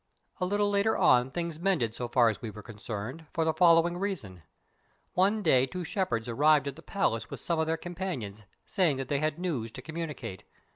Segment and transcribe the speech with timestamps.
[0.39, 3.97] A little later on things mended so far as we were concerned, for the following
[3.99, 4.41] reason:
[5.13, 9.09] One day two shepherds arrived at the palace with some of their companions, saying that
[9.09, 10.43] they had news to communicate.